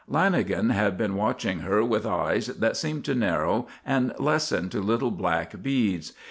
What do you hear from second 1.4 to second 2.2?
her with